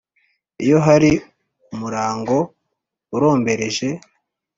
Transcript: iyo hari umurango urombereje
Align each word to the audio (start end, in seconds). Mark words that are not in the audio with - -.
iyo 0.63 0.77
hari 0.87 1.11
umurango 1.73 2.37
urombereje 3.15 3.87